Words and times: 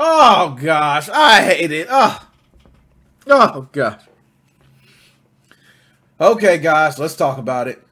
Oh 0.00 0.56
gosh, 0.62 1.08
I 1.08 1.42
hate 1.42 1.72
it. 1.72 1.88
Oh, 1.90 2.24
oh 3.26 3.68
gosh. 3.72 4.00
Okay, 6.20 6.58
guys, 6.58 7.00
let's 7.00 7.16
talk 7.16 7.36
about 7.36 7.66
it. 7.66 7.84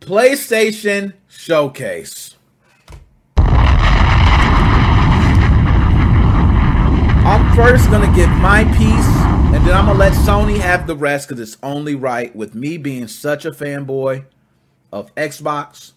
PlayStation 0.00 1.14
Showcase. 1.28 2.36
I'm 7.26 7.56
first 7.56 7.90
gonna 7.90 8.14
give 8.14 8.28
my 8.28 8.64
piece, 8.76 9.08
and 9.54 9.66
then 9.66 9.74
I'm 9.74 9.86
gonna 9.86 9.98
let 9.98 10.12
Sony 10.12 10.58
have 10.58 10.86
the 10.86 10.94
rest 10.94 11.26
because 11.26 11.40
it's 11.40 11.56
only 11.62 11.94
right 11.94 12.36
with 12.36 12.54
me 12.54 12.76
being 12.76 13.08
such 13.08 13.46
a 13.46 13.50
fanboy 13.50 14.26
of 14.92 15.14
Xbox. 15.14 15.92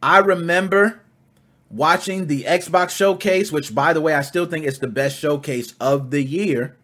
I 0.00 0.18
remember 0.18 1.00
watching 1.74 2.26
the 2.28 2.44
Xbox 2.44 2.90
showcase, 2.90 3.50
which 3.50 3.74
by 3.74 3.92
the 3.92 4.00
way, 4.00 4.14
I 4.14 4.22
still 4.22 4.46
think 4.46 4.64
it's 4.64 4.78
the 4.78 4.88
best 4.88 5.18
showcase 5.18 5.74
of 5.80 6.10
the 6.10 6.22
year. 6.22 6.76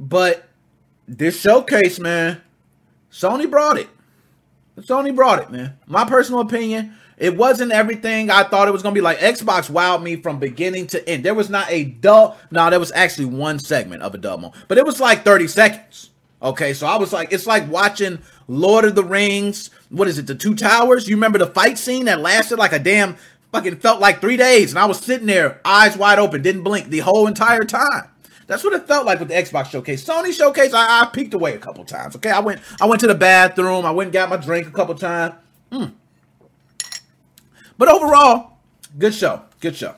But 0.00 0.48
this 1.06 1.40
showcase, 1.40 1.98
man, 1.98 2.40
Sony 3.12 3.50
brought 3.50 3.78
it. 3.78 3.88
Sony 4.78 5.14
brought 5.14 5.42
it, 5.42 5.50
man. 5.50 5.76
My 5.86 6.04
personal 6.04 6.40
opinion, 6.40 6.94
it 7.16 7.36
wasn't 7.36 7.72
everything 7.72 8.30
I 8.30 8.44
thought 8.44 8.68
it 8.68 8.70
was 8.70 8.82
gonna 8.82 8.94
be. 8.94 9.00
Like 9.00 9.18
Xbox 9.18 9.70
wowed 9.70 10.02
me 10.02 10.16
from 10.16 10.38
beginning 10.38 10.86
to 10.88 11.08
end. 11.08 11.24
There 11.24 11.34
was 11.34 11.50
not 11.50 11.68
a 11.70 11.84
dull. 11.84 12.38
No, 12.50 12.70
there 12.70 12.78
was 12.78 12.92
actually 12.92 13.26
one 13.26 13.58
segment 13.58 14.02
of 14.02 14.14
a 14.14 14.18
double, 14.18 14.54
but 14.68 14.78
it 14.78 14.86
was 14.86 15.00
like 15.00 15.24
30 15.24 15.48
seconds. 15.48 16.10
Okay, 16.40 16.72
so 16.72 16.86
I 16.86 16.96
was 16.96 17.12
like, 17.12 17.32
it's 17.32 17.48
like 17.48 17.68
watching 17.68 18.20
Lord 18.46 18.84
of 18.84 18.94
the 18.94 19.02
Rings. 19.02 19.70
What 19.90 20.08
is 20.08 20.18
it? 20.18 20.26
The 20.26 20.34
Two 20.34 20.54
Towers. 20.54 21.08
You 21.08 21.16
remember 21.16 21.38
the 21.38 21.46
fight 21.46 21.78
scene 21.78 22.04
that 22.06 22.20
lasted 22.20 22.58
like 22.58 22.72
a 22.72 22.78
damn 22.78 23.16
fucking 23.52 23.76
felt 23.76 24.00
like 24.00 24.20
three 24.20 24.36
days, 24.36 24.70
and 24.70 24.78
I 24.78 24.84
was 24.84 25.00
sitting 25.00 25.26
there, 25.26 25.60
eyes 25.64 25.96
wide 25.96 26.18
open, 26.18 26.42
didn't 26.42 26.62
blink 26.62 26.88
the 26.88 26.98
whole 26.98 27.26
entire 27.26 27.64
time. 27.64 28.10
That's 28.46 28.64
what 28.64 28.72
it 28.72 28.86
felt 28.86 29.04
like 29.04 29.18
with 29.18 29.28
the 29.28 29.34
Xbox 29.34 29.70
showcase. 29.70 30.04
Sony 30.04 30.32
showcase, 30.32 30.72
I, 30.72 31.02
I 31.02 31.06
peeked 31.06 31.34
away 31.34 31.54
a 31.54 31.58
couple 31.58 31.84
times. 31.84 32.16
Okay, 32.16 32.30
I 32.30 32.40
went, 32.40 32.60
I 32.80 32.86
went 32.86 33.00
to 33.00 33.06
the 33.06 33.14
bathroom. 33.14 33.84
I 33.84 33.90
went 33.90 34.08
and 34.08 34.12
got 34.12 34.30
my 34.30 34.38
drink 34.38 34.66
a 34.66 34.70
couple 34.70 34.94
times. 34.94 35.34
Mm. 35.70 35.92
But 37.76 37.88
overall, 37.88 38.58
good 38.98 39.14
show. 39.14 39.42
Good 39.60 39.76
show. 39.76 39.94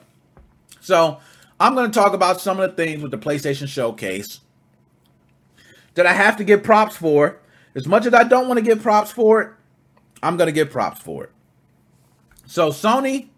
So 0.80 1.20
I'm 1.60 1.74
going 1.74 1.90
to 1.90 1.94
talk 1.96 2.12
about 2.12 2.40
some 2.40 2.58
of 2.58 2.70
the 2.70 2.76
things 2.76 3.02
with 3.02 3.12
the 3.12 3.18
PlayStation 3.18 3.68
Showcase 3.68 4.40
that 5.94 6.06
I 6.06 6.12
have 6.12 6.36
to 6.38 6.44
give 6.44 6.62
props 6.62 6.96
for. 6.96 7.38
As 7.76 7.86
much 7.86 8.04
as 8.04 8.14
I 8.14 8.24
don't 8.24 8.48
want 8.48 8.58
to 8.58 8.64
give 8.64 8.82
props 8.82 9.12
for 9.12 9.42
it, 9.42 9.52
I'm 10.22 10.36
going 10.36 10.46
to 10.46 10.52
give 10.52 10.70
props 10.70 11.00
for 11.00 11.24
it. 11.24 11.30
So 12.46 12.70
Sony, 12.70 13.28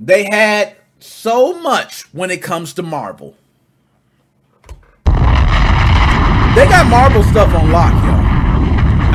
they 0.00 0.24
had 0.24 0.76
so 1.00 1.60
much 1.60 2.02
when 2.14 2.30
it 2.30 2.42
comes 2.42 2.72
to 2.74 2.82
Marvel. 2.82 3.36
They 6.54 6.64
got 6.66 6.88
Marvel 6.88 7.22
stuff 7.24 7.54
on 7.54 7.70
lock, 7.70 7.92
yo. 8.04 8.18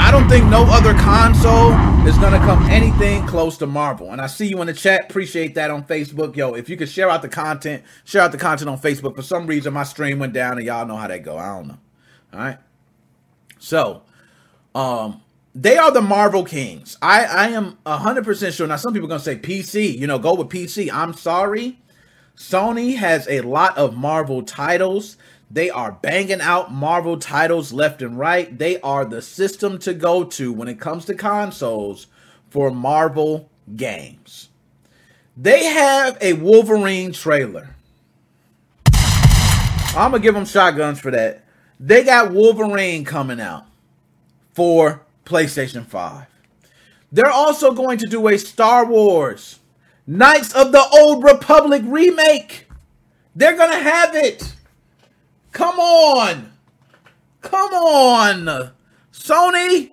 I 0.01 0.11
don't 0.11 0.29
think 0.29 0.45
no 0.45 0.63
other 0.65 0.93
console 0.93 1.71
is 2.07 2.17
gonna 2.17 2.39
come 2.39 2.63
anything 2.69 3.25
close 3.25 3.57
to 3.57 3.65
Marvel. 3.65 4.11
And 4.11 4.21
I 4.21 4.27
see 4.27 4.47
you 4.47 4.59
in 4.61 4.67
the 4.67 4.73
chat. 4.73 5.09
Appreciate 5.09 5.55
that 5.55 5.71
on 5.71 5.83
Facebook, 5.85 6.35
yo. 6.35 6.53
If 6.53 6.69
you 6.69 6.77
could 6.77 6.89
share 6.89 7.09
out 7.09 7.21
the 7.21 7.29
content, 7.29 7.83
share 8.03 8.21
out 8.21 8.31
the 8.31 8.37
content 8.37 8.69
on 8.69 8.77
Facebook. 8.77 9.15
For 9.15 9.21
some 9.21 9.47
reason, 9.47 9.73
my 9.73 9.83
stream 9.83 10.19
went 10.19 10.33
down, 10.33 10.57
and 10.57 10.65
y'all 10.65 10.85
know 10.85 10.97
how 10.97 11.07
that 11.07 11.23
go. 11.23 11.37
I 11.37 11.57
don't 11.57 11.67
know. 11.67 11.77
All 12.33 12.39
right. 12.39 12.57
So, 13.59 14.03
um, 14.75 15.21
they 15.55 15.77
are 15.77 15.91
the 15.91 16.01
Marvel 16.01 16.43
Kings. 16.43 16.97
I 17.01 17.25
I 17.25 17.47
am 17.49 17.77
hundred 17.85 18.25
percent 18.25 18.53
sure. 18.53 18.67
Now, 18.67 18.77
some 18.77 18.93
people 18.93 19.07
are 19.07 19.09
gonna 19.09 19.19
say 19.19 19.37
PC. 19.37 19.97
You 19.97 20.07
know, 20.07 20.19
go 20.19 20.33
with 20.35 20.49
PC. 20.49 20.91
I'm 20.91 21.13
sorry. 21.13 21.79
Sony 22.35 22.95
has 22.97 23.27
a 23.27 23.41
lot 23.41 23.77
of 23.77 23.95
Marvel 23.95 24.41
titles 24.41 25.17
they 25.53 25.69
are 25.69 25.91
banging 25.91 26.41
out 26.41 26.73
Marvel 26.73 27.19
titles 27.19 27.71
left 27.71 28.01
and 28.01 28.17
right. 28.17 28.57
They 28.57 28.81
are 28.81 29.05
the 29.05 29.21
system 29.21 29.77
to 29.79 29.93
go 29.93 30.23
to 30.23 30.51
when 30.51 30.67
it 30.67 30.79
comes 30.79 31.05
to 31.05 31.13
consoles 31.13 32.07
for 32.49 32.71
Marvel 32.71 33.51
games. 33.75 34.49
They 35.37 35.65
have 35.65 36.17
a 36.21 36.33
Wolverine 36.33 37.13
trailer. 37.13 37.75
I'm 39.95 40.09
going 40.09 40.13
to 40.13 40.19
give 40.19 40.33
them 40.33 40.45
shotguns 40.45 40.99
for 40.99 41.11
that. 41.11 41.43
They 41.79 42.03
got 42.03 42.31
Wolverine 42.31 43.05
coming 43.05 43.39
out 43.39 43.65
for 44.53 45.01
PlayStation 45.25 45.85
5. 45.85 46.25
They're 47.11 47.31
also 47.31 47.73
going 47.73 47.97
to 47.99 48.07
do 48.07 48.27
a 48.27 48.37
Star 48.37 48.85
Wars 48.85 49.59
Knights 50.05 50.53
of 50.53 50.71
the 50.71 50.85
Old 50.91 51.23
Republic 51.23 51.81
remake. 51.85 52.67
They're 53.35 53.55
going 53.55 53.71
to 53.71 53.79
have 53.79 54.15
it. 54.15 54.53
Come 55.51 55.79
on. 55.79 56.51
Come 57.41 57.73
on. 57.73 58.71
Sony. 59.11 59.91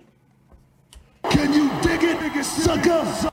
Can 1.29 1.53
you 1.53 1.69
dig 1.81 2.03
it, 2.03 2.43
sucker? 2.43 3.31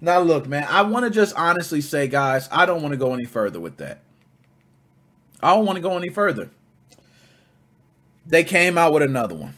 Now 0.00 0.20
look, 0.20 0.46
man, 0.46 0.66
I 0.68 0.82
want 0.82 1.04
to 1.04 1.10
just 1.10 1.34
honestly 1.36 1.80
say, 1.80 2.06
guys, 2.06 2.48
I 2.52 2.66
don't 2.66 2.82
want 2.82 2.92
to 2.92 2.98
go 2.98 3.12
any 3.12 3.24
further 3.24 3.58
with 3.58 3.78
that. 3.78 4.00
I 5.42 5.54
don't 5.54 5.66
want 5.66 5.76
to 5.76 5.82
go 5.82 5.96
any 5.96 6.08
further. 6.08 6.50
They 8.24 8.44
came 8.44 8.78
out 8.78 8.92
with 8.92 9.02
another 9.02 9.34
one. 9.34 9.54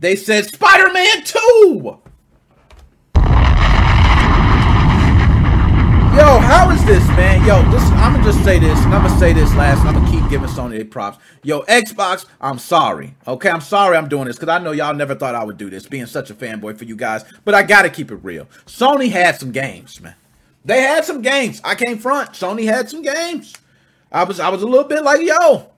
They 0.00 0.16
said 0.16 0.46
Spider-Man 0.46 1.24
2. 1.24 1.98
Yo, 6.16 6.38
how 6.38 6.70
is 6.70 6.82
this, 6.86 7.06
man? 7.08 7.46
Yo, 7.46 7.62
this 7.70 7.82
I'm 7.82 8.14
gonna 8.14 8.24
just 8.24 8.42
say 8.42 8.58
this, 8.58 8.78
and 8.82 8.94
I'm 8.94 9.02
gonna 9.02 9.18
say 9.18 9.34
this 9.34 9.54
last, 9.56 9.80
and 9.80 9.90
I'm 9.90 9.96
gonna 9.96 10.10
keep 10.10 10.26
giving 10.30 10.48
Sony 10.48 10.76
their 10.76 10.86
props. 10.86 11.18
Yo, 11.42 11.60
Xbox, 11.64 12.24
I'm 12.40 12.58
sorry. 12.58 13.14
Okay, 13.28 13.50
I'm 13.50 13.60
sorry 13.60 13.98
I'm 13.98 14.08
doing 14.08 14.24
this 14.24 14.36
because 14.36 14.48
I 14.48 14.58
know 14.58 14.72
y'all 14.72 14.94
never 14.94 15.14
thought 15.14 15.34
I 15.34 15.44
would 15.44 15.58
do 15.58 15.68
this, 15.68 15.86
being 15.86 16.06
such 16.06 16.30
a 16.30 16.34
fanboy 16.34 16.78
for 16.78 16.84
you 16.84 16.96
guys. 16.96 17.22
But 17.44 17.54
I 17.54 17.62
gotta 17.62 17.90
keep 17.90 18.10
it 18.10 18.24
real. 18.24 18.46
Sony 18.64 19.10
had 19.10 19.36
some 19.36 19.52
games, 19.52 20.00
man. 20.00 20.14
They 20.64 20.80
had 20.80 21.04
some 21.04 21.20
games. 21.20 21.60
I 21.62 21.74
came 21.74 21.98
front. 21.98 22.30
Sony 22.30 22.64
had 22.64 22.88
some 22.88 23.02
games. 23.02 23.52
I 24.10 24.24
was 24.24 24.40
I 24.40 24.48
was 24.48 24.62
a 24.62 24.66
little 24.66 24.88
bit 24.88 25.04
like, 25.04 25.20
yo, 25.20 25.70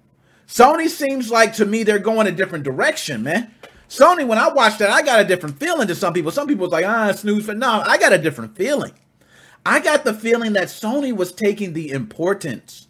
Sony 0.46 0.88
seems 0.88 1.28
like 1.28 1.54
to 1.54 1.66
me 1.66 1.82
they're 1.82 1.98
going 1.98 2.28
a 2.28 2.32
different 2.32 2.62
direction, 2.62 3.24
man. 3.24 3.52
Sony, 3.92 4.26
when 4.26 4.38
I 4.38 4.48
watched 4.48 4.78
that, 4.78 4.88
I 4.88 5.02
got 5.02 5.20
a 5.20 5.24
different 5.24 5.60
feeling 5.60 5.86
to 5.86 5.94
some 5.94 6.14
people. 6.14 6.30
Some 6.30 6.46
people 6.46 6.62
was 6.62 6.72
like, 6.72 6.86
ah, 6.86 7.12
snooze 7.12 7.44
for 7.44 7.52
no. 7.52 7.82
I 7.84 7.98
got 7.98 8.14
a 8.14 8.16
different 8.16 8.56
feeling. 8.56 8.94
I 9.66 9.80
got 9.80 10.02
the 10.04 10.14
feeling 10.14 10.54
that 10.54 10.68
Sony 10.68 11.14
was 11.14 11.30
taking 11.30 11.74
the 11.74 11.90
importance 11.90 12.88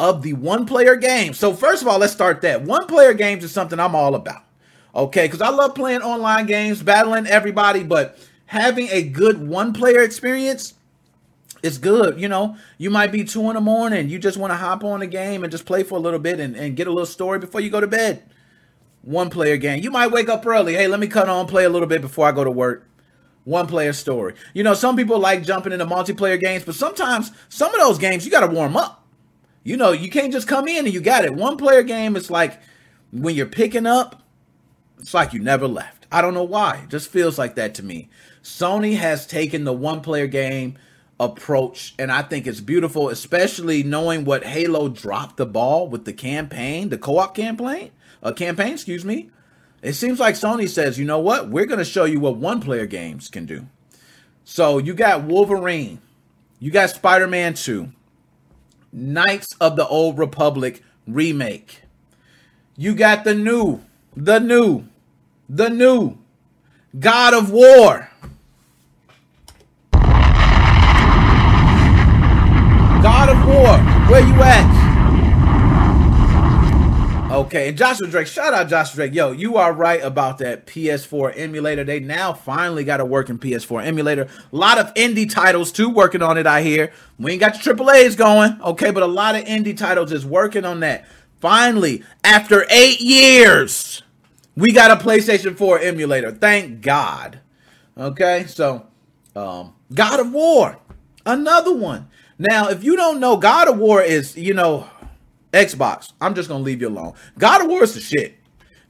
of 0.00 0.22
the 0.22 0.32
one 0.32 0.66
player 0.66 0.96
game. 0.96 1.32
So, 1.32 1.54
first 1.54 1.80
of 1.80 1.86
all, 1.86 2.00
let's 2.00 2.12
start 2.12 2.40
that. 2.40 2.62
One 2.62 2.88
player 2.88 3.14
games 3.14 3.44
is 3.44 3.52
something 3.52 3.78
I'm 3.78 3.94
all 3.94 4.16
about. 4.16 4.42
Okay, 4.96 5.26
because 5.26 5.40
I 5.40 5.50
love 5.50 5.76
playing 5.76 6.02
online 6.02 6.46
games, 6.46 6.82
battling 6.82 7.28
everybody, 7.28 7.84
but 7.84 8.18
having 8.46 8.88
a 8.88 9.02
good 9.02 9.46
one 9.46 9.72
player 9.72 10.02
experience 10.02 10.74
is 11.62 11.78
good. 11.78 12.20
You 12.20 12.28
know, 12.28 12.56
you 12.78 12.90
might 12.90 13.12
be 13.12 13.22
two 13.22 13.48
in 13.48 13.54
the 13.54 13.60
morning, 13.60 14.08
you 14.08 14.18
just 14.18 14.38
want 14.38 14.52
to 14.52 14.56
hop 14.56 14.82
on 14.82 15.02
a 15.02 15.06
game 15.06 15.44
and 15.44 15.52
just 15.52 15.66
play 15.66 15.84
for 15.84 15.94
a 15.94 16.00
little 16.00 16.18
bit 16.18 16.40
and, 16.40 16.56
and 16.56 16.74
get 16.74 16.88
a 16.88 16.90
little 16.90 17.06
story 17.06 17.38
before 17.38 17.60
you 17.60 17.70
go 17.70 17.80
to 17.80 17.86
bed. 17.86 18.24
One 19.02 19.30
player 19.30 19.56
game. 19.56 19.82
You 19.82 19.90
might 19.90 20.12
wake 20.12 20.28
up 20.28 20.46
early. 20.46 20.74
Hey, 20.74 20.86
let 20.86 21.00
me 21.00 21.08
cut 21.08 21.28
on, 21.28 21.46
play 21.46 21.64
a 21.64 21.68
little 21.68 21.88
bit 21.88 22.00
before 22.00 22.26
I 22.26 22.32
go 22.32 22.44
to 22.44 22.50
work 22.50 22.88
one 23.44 23.66
player 23.66 23.92
story. 23.92 24.34
You 24.54 24.62
know, 24.62 24.74
some 24.74 24.96
people 24.96 25.18
like 25.18 25.42
jumping 25.42 25.72
into 25.72 25.86
multiplayer 25.86 26.40
games, 26.40 26.64
but 26.64 26.74
sometimes 26.74 27.32
some 27.48 27.74
of 27.74 27.80
those 27.80 27.98
games 27.98 28.24
you 28.24 28.30
got 28.30 28.46
to 28.46 28.54
warm 28.54 28.76
up. 28.76 29.04
You 29.64 29.76
know, 29.76 29.92
you 29.92 30.10
can't 30.10 30.32
just 30.32 30.48
come 30.48 30.68
in 30.68 30.84
and 30.84 30.94
you 30.94 31.00
got 31.00 31.24
it. 31.24 31.34
One 31.34 31.56
player 31.56 31.82
game 31.82 32.16
is 32.16 32.30
like 32.30 32.60
when 33.12 33.34
you're 33.34 33.46
picking 33.46 33.86
up, 33.86 34.22
it's 34.98 35.14
like 35.14 35.32
you 35.32 35.40
never 35.40 35.68
left. 35.68 36.06
I 36.10 36.20
don't 36.20 36.34
know 36.34 36.42
why. 36.42 36.82
It 36.84 36.90
just 36.90 37.10
feels 37.10 37.38
like 37.38 37.54
that 37.56 37.74
to 37.76 37.82
me. 37.82 38.08
Sony 38.42 38.96
has 38.96 39.26
taken 39.26 39.64
the 39.64 39.72
one 39.72 40.00
player 40.00 40.26
game 40.26 40.76
approach 41.20 41.94
and 41.98 42.10
I 42.10 42.22
think 42.22 42.46
it's 42.46 42.60
beautiful, 42.60 43.08
especially 43.08 43.82
knowing 43.84 44.24
what 44.24 44.44
Halo 44.44 44.88
dropped 44.88 45.36
the 45.36 45.46
ball 45.46 45.88
with 45.88 46.04
the 46.04 46.12
campaign, 46.12 46.88
the 46.88 46.98
co-op 46.98 47.34
campaign, 47.34 47.92
a 48.22 48.32
campaign, 48.32 48.72
excuse 48.74 49.04
me. 49.04 49.30
It 49.82 49.94
seems 49.94 50.20
like 50.20 50.36
Sony 50.36 50.68
says, 50.68 50.98
you 50.98 51.04
know 51.04 51.18
what? 51.18 51.48
We're 51.48 51.66
going 51.66 51.78
to 51.78 51.84
show 51.84 52.04
you 52.04 52.20
what 52.20 52.36
one 52.36 52.60
player 52.60 52.86
games 52.86 53.28
can 53.28 53.46
do. 53.46 53.66
So 54.44 54.78
you 54.78 54.94
got 54.94 55.24
Wolverine, 55.24 56.00
you 56.60 56.70
got 56.70 56.90
Spider 56.90 57.26
Man 57.26 57.54
2, 57.54 57.90
Knights 58.92 59.56
of 59.60 59.76
the 59.76 59.86
Old 59.86 60.18
Republic 60.18 60.82
remake. 61.06 61.82
You 62.76 62.94
got 62.94 63.24
the 63.24 63.34
new, 63.34 63.80
the 64.16 64.38
new, 64.38 64.84
the 65.48 65.68
new 65.68 66.18
God 66.98 67.34
of 67.34 67.50
War. 67.50 68.08
God 73.02 73.28
of 73.28 73.46
War, 73.46 73.78
where 74.08 74.24
you 74.24 74.42
at? 74.42 74.91
Okay, 77.32 77.70
and 77.70 77.78
Joshua 77.78 78.08
Drake, 78.08 78.26
shout 78.26 78.52
out 78.52 78.68
Joshua 78.68 78.94
Drake. 78.94 79.14
Yo, 79.14 79.32
you 79.32 79.56
are 79.56 79.72
right 79.72 80.04
about 80.04 80.36
that 80.38 80.66
PS4 80.66 81.32
emulator. 81.34 81.82
They 81.82 81.98
now 81.98 82.34
finally 82.34 82.84
got 82.84 83.00
a 83.00 83.06
working 83.06 83.38
PS4 83.38 83.86
emulator. 83.86 84.28
A 84.52 84.54
lot 84.54 84.76
of 84.76 84.92
indie 84.92 85.32
titles 85.32 85.72
too 85.72 85.88
working 85.88 86.20
on 86.20 86.36
it, 86.36 86.46
I 86.46 86.60
hear. 86.60 86.92
We 87.18 87.32
ain't 87.32 87.40
got 87.40 87.54
the 87.54 87.72
AAAs 87.72 88.18
going, 88.18 88.60
okay, 88.60 88.90
but 88.90 89.02
a 89.02 89.06
lot 89.06 89.34
of 89.34 89.46
indie 89.46 89.74
titles 89.74 90.12
is 90.12 90.26
working 90.26 90.66
on 90.66 90.80
that. 90.80 91.06
Finally, 91.40 92.04
after 92.22 92.66
eight 92.68 93.00
years, 93.00 94.02
we 94.54 94.70
got 94.70 94.90
a 94.90 95.02
PlayStation 95.02 95.56
4 95.56 95.78
emulator. 95.78 96.32
Thank 96.32 96.82
God. 96.82 97.40
Okay, 97.96 98.44
so 98.46 98.88
um, 99.34 99.72
God 99.94 100.20
of 100.20 100.30
War, 100.30 100.78
another 101.24 101.74
one. 101.74 102.10
Now, 102.38 102.68
if 102.68 102.84
you 102.84 102.94
don't 102.94 103.20
know, 103.20 103.38
God 103.38 103.68
of 103.68 103.78
War 103.78 104.02
is, 104.02 104.36
you 104.36 104.52
know, 104.52 104.86
Xbox. 105.52 106.12
I'm 106.20 106.34
just 106.34 106.48
gonna 106.48 106.64
leave 106.64 106.80
you 106.80 106.88
alone. 106.88 107.14
God 107.38 107.62
of 107.62 107.68
War 107.68 107.82
is 107.82 107.94
the 107.94 108.00
shit. 108.00 108.36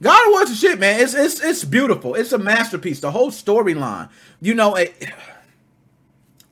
God 0.01 0.27
of 0.27 0.31
War 0.31 0.43
is 0.43 0.49
the 0.49 0.55
shit, 0.55 0.79
man. 0.79 0.99
It's 0.99 1.13
it's 1.13 1.41
it's 1.43 1.63
beautiful. 1.63 2.15
It's 2.15 2.31
a 2.31 2.37
masterpiece. 2.37 2.99
The 2.99 3.11
whole 3.11 3.31
storyline. 3.31 4.09
You 4.41 4.53
know, 4.53 4.75
it, 4.75 4.95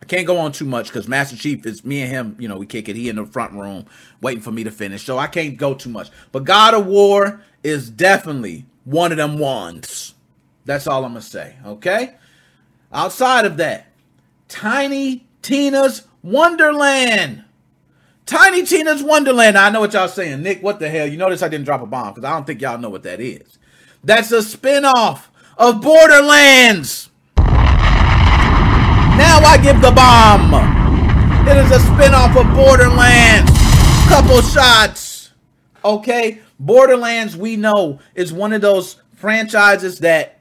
I 0.01 0.05
can't 0.05 0.27
go 0.27 0.37
on 0.37 0.51
too 0.51 0.65
much 0.65 0.87
because 0.87 1.07
Master 1.07 1.37
Chief 1.37 1.65
is 1.65 1.85
me 1.85 2.01
and 2.01 2.11
him. 2.11 2.35
You 2.39 2.47
know, 2.47 2.57
we 2.57 2.65
kick 2.65 2.89
it. 2.89 2.95
He 2.95 3.09
in 3.09 3.15
the 3.15 3.25
front 3.25 3.53
room 3.53 3.85
waiting 4.21 4.41
for 4.41 4.51
me 4.51 4.63
to 4.63 4.71
finish, 4.71 5.03
so 5.03 5.17
I 5.17 5.27
can't 5.27 5.57
go 5.57 5.73
too 5.73 5.89
much. 5.89 6.09
But 6.31 6.43
God 6.43 6.73
of 6.73 6.85
War 6.85 7.41
is 7.63 7.89
definitely 7.89 8.65
one 8.83 9.11
of 9.11 9.17
them 9.17 9.37
ones. 9.39 10.13
That's 10.65 10.87
all 10.87 11.05
I'm 11.05 11.11
gonna 11.11 11.21
say. 11.21 11.55
Okay. 11.65 12.15
Outside 12.93 13.45
of 13.45 13.57
that, 13.57 13.87
Tiny 14.49 15.25
Tina's 15.41 16.03
Wonderland. 16.23 17.43
Tiny 18.31 18.63
Tina's 18.65 19.03
Wonderland. 19.03 19.57
I 19.57 19.69
know 19.71 19.81
what 19.81 19.91
y'all 19.91 20.07
saying. 20.07 20.41
Nick, 20.41 20.63
what 20.63 20.79
the 20.79 20.89
hell? 20.89 21.05
You 21.05 21.17
notice 21.17 21.41
I 21.41 21.49
didn't 21.49 21.65
drop 21.65 21.81
a 21.81 21.85
bomb 21.85 22.13
because 22.13 22.23
I 22.23 22.29
don't 22.29 22.47
think 22.47 22.61
y'all 22.61 22.77
know 22.77 22.89
what 22.89 23.03
that 23.03 23.19
is. 23.19 23.59
That's 24.05 24.31
a 24.31 24.37
spinoff 24.37 25.23
of 25.57 25.81
Borderlands. 25.81 27.09
Now 27.35 27.49
I 29.43 29.59
give 29.61 29.81
the 29.81 29.91
bomb. 29.91 30.53
It 31.45 31.57
is 31.57 31.71
a 31.71 31.79
spinoff 31.79 32.39
of 32.39 32.55
Borderlands. 32.55 33.51
Couple 34.07 34.41
shots. 34.41 35.31
Okay? 35.83 36.39
Borderlands, 36.57 37.35
we 37.35 37.57
know, 37.57 37.99
is 38.15 38.31
one 38.31 38.53
of 38.53 38.61
those 38.61 38.95
franchises 39.13 39.99
that 39.99 40.39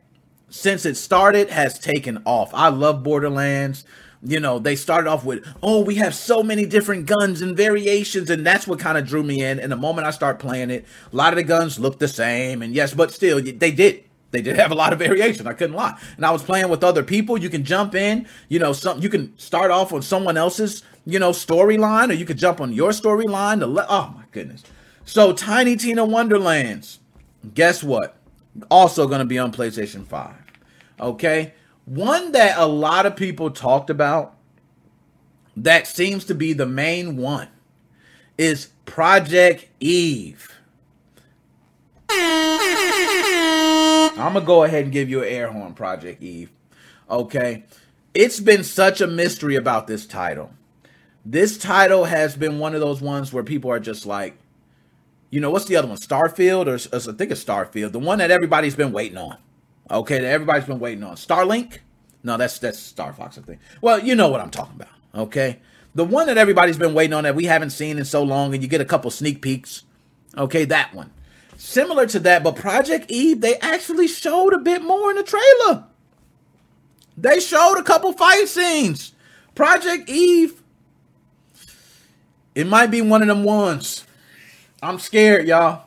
since 0.49 0.87
it 0.87 0.97
started 0.97 1.51
has 1.51 1.77
taken 1.81 2.23
off. 2.25 2.55
I 2.55 2.69
love 2.69 3.03
Borderlands 3.03 3.85
you 4.23 4.39
know, 4.39 4.59
they 4.59 4.77
started 4.77 5.09
off 5.09 5.25
with, 5.25 5.47
oh, 5.63 5.83
we 5.83 5.95
have 5.97 6.15
so 6.15 6.43
many 6.43 6.67
different 6.67 7.07
guns 7.07 7.41
and 7.41 7.57
variations, 7.57 8.29
and 8.29 8.47
that's 8.47 8.67
what 8.67 8.79
kind 8.79 8.99
of 8.99 9.07
drew 9.07 9.23
me 9.23 9.43
in. 9.43 9.59
And 9.59 9.73
the 9.73 9.77
moment 9.77 10.07
I 10.07 10.11
start 10.11 10.39
playing 10.39 10.71
it, 10.71 10.85
a 11.13 11.17
lot 11.17 11.33
of 11.33 11.37
the 11.37 11.43
guns 11.43 11.79
look 11.79 11.99
the 11.99 12.09
same, 12.09 12.61
and 12.63 12.75
yes, 12.75 12.93
but 12.93 13.13
still, 13.13 13.41
they 13.41 13.71
did. 13.71 14.05
They 14.31 14.43
did 14.43 14.57
have 14.57 14.71
a 14.71 14.77
lot 14.77 14.93
of 14.93 14.99
variation. 14.99 15.47
I 15.47 15.55
couldn't 15.55 15.75
lie. 15.75 15.99
And 16.17 16.25
I 16.25 16.31
was 16.31 16.43
playing 16.43 16.69
with 16.69 16.85
other 16.85 17.03
people. 17.03 17.37
You 17.37 17.51
can 17.51 17.65
jump 17.65 17.95
in, 17.95 18.29
you 18.49 18.59
know, 18.59 18.73
some 18.73 19.01
you 19.01 19.09
can 19.09 19.37
start 19.39 19.73
off 19.73 19.93
on 19.93 20.03
someone 20.03 20.37
else's, 20.37 20.85
you 21.05 21.19
know, 21.19 21.31
storyline, 21.31 22.11
or 22.11 22.13
you 22.13 22.25
could 22.25 22.39
jump 22.39 22.61
on 22.61 22.73
your 22.73 22.91
storyline. 22.91 23.59
Le- 23.61 23.87
oh 23.89 24.15
my 24.17 24.25
goodness. 24.31 24.63
So 25.05 25.33
Tiny 25.33 25.75
Tina 25.75 26.05
Wonderlands, 26.05 27.01
guess 27.55 27.83
what? 27.83 28.17
Also 28.71 29.09
going 29.09 29.19
to 29.19 29.25
be 29.25 29.39
on 29.39 29.51
PlayStation 29.51 30.07
5. 30.07 30.33
Okay? 31.01 31.55
One 31.85 32.33
that 32.33 32.59
a 32.59 32.67
lot 32.67 33.07
of 33.07 33.17
people 33.17 33.51
talked 33.51 33.91
about 33.91 34.37
that 35.57 35.87
seems 35.87 36.25
to 36.27 36.35
be 36.35 36.53
the 36.53 36.67
main 36.67 37.17
one 37.17 37.49
is 38.39 38.69
Project 38.85 39.67
Eve. 39.81 40.57
I'm 44.21 44.35
going 44.35 44.45
to 44.45 44.47
go 44.47 44.65
ahead 44.65 44.85
and 44.85 44.93
give 44.93 45.09
you 45.09 45.23
an 45.23 45.29
air 45.29 45.51
horn, 45.51 45.75
Project 45.75 46.23
Eve. 46.23 46.51
Okay. 47.11 47.65
It's 48.15 48.41
been 48.41 48.65
such 48.65 49.01
a 49.01 49.07
mystery 49.07 49.57
about 49.57 49.87
this 49.87 50.07
title. 50.07 50.53
This 51.25 51.59
title 51.59 52.05
has 52.05 52.37
been 52.37 52.59
one 52.59 52.75
of 52.75 52.81
those 52.81 53.01
ones 53.01 53.33
where 53.33 53.45
people 53.45 53.71
are 53.71 53.81
just 53.81 54.07
like, 54.07 54.37
you 55.31 55.41
know, 55.41 55.51
what's 55.51 55.67
the 55.67 55.77
other 55.77 55.89
one? 55.89 55.99
Starfield, 55.99 56.67
or, 56.67 56.75
or 56.75 57.13
I 57.13 57.17
think 57.17 57.31
it's 57.31 57.45
Starfield, 57.45 57.93
the 57.93 57.99
one 57.99 58.19
that 58.19 58.31
everybody's 58.31 58.75
been 58.75 58.93
waiting 58.93 59.19
on. 59.19 59.37
Okay, 59.91 60.21
that 60.21 60.29
everybody's 60.29 60.67
been 60.67 60.79
waiting 60.79 61.03
on. 61.03 61.17
Starlink? 61.17 61.79
No, 62.23 62.37
that's 62.37 62.59
that's 62.59 62.79
Star 62.79 63.13
Fox, 63.13 63.39
I 63.39 63.43
think. 63.43 63.61
Well, 63.81 63.99
you 63.99 64.15
know 64.15 64.29
what 64.29 64.41
I'm 64.41 64.51
talking 64.51 64.77
about. 64.77 64.89
Okay. 65.15 65.59
The 65.95 66.05
one 66.05 66.27
that 66.29 66.39
everybody's 66.39 66.79
been 66.79 66.95
waiting 66.95 67.15
on 67.15 67.25
that 67.25 67.35
we 67.35 67.47
haven't 67.47 67.71
seen 67.71 67.99
in 67.99 68.05
so 68.05 68.23
long, 68.23 68.55
and 68.55 68.63
you 68.63 68.69
get 68.69 68.81
a 68.81 68.85
couple 68.85 69.11
sneak 69.11 69.43
peeks. 69.43 69.83
Okay, 70.37 70.65
that 70.67 70.95
one. 70.95 71.11
Similar 71.57 72.07
to 72.07 72.21
that, 72.21 72.43
but 72.43 72.57
Project 72.57 73.11
Eve, 73.11 73.41
they 73.41 73.57
actually 73.57 74.07
showed 74.07 74.53
a 74.53 74.59
bit 74.59 74.83
more 74.83 75.11
in 75.11 75.17
the 75.17 75.23
trailer. 75.23 75.85
They 77.17 77.41
showed 77.41 77.75
a 77.75 77.83
couple 77.83 78.13
fight 78.13 78.49
scenes. 78.49 79.13
Project 79.55 80.09
Eve, 80.09 80.63
it 82.55 82.67
might 82.67 82.91
be 82.91 83.03
one 83.03 83.21
of 83.21 83.29
them 83.29 83.45
ones. 83.45 84.07
I'm 84.83 84.99
scared, 84.99 85.47
y'all. 85.47 85.87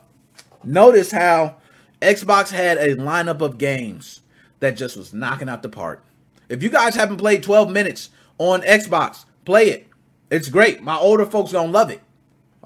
Notice 0.62 1.10
how 1.10 1.56
Xbox 2.04 2.50
had 2.50 2.78
a 2.78 2.96
lineup 2.96 3.40
of 3.40 3.58
games 3.58 4.20
that 4.60 4.76
just 4.76 4.96
was 4.96 5.12
knocking 5.12 5.48
out 5.48 5.62
the 5.62 5.68
park. 5.68 6.04
If 6.48 6.62
you 6.62 6.68
guys 6.68 6.94
haven't 6.94 7.16
played 7.16 7.42
12 7.42 7.70
minutes 7.70 8.10
on 8.38 8.62
Xbox, 8.62 9.24
play 9.44 9.70
it. 9.70 9.86
It's 10.30 10.48
great. 10.48 10.82
My 10.82 10.96
older 10.96 11.26
folks 11.26 11.52
gonna 11.52 11.70
love 11.70 11.90
it. 11.90 12.02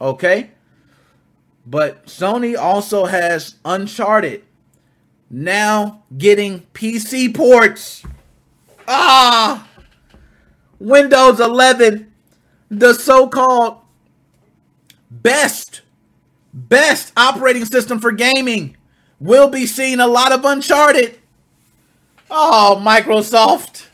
Okay? 0.01 0.51
But 1.67 2.07
Sony 2.07 2.57
also 2.57 3.05
has 3.05 3.57
Uncharted 3.65 4.45
now 5.31 6.03
getting 6.17 6.61
PC 6.73 7.35
ports. 7.35 8.03
Ah! 8.87 9.69
Windows 10.79 11.41
11, 11.41 12.13
the 12.71 12.95
so-called 12.95 13.79
best 15.11 15.83
best 16.55 17.13
operating 17.17 17.65
system 17.65 18.01
for 18.01 18.13
gaming 18.13 18.77
will 19.21 19.49
be 19.49 19.67
seeing 19.67 20.01
a 20.01 20.07
lot 20.07 20.33
of 20.33 20.45
Uncharted. 20.45 21.19
Oh, 22.31 22.81
Microsoft. 22.85 23.87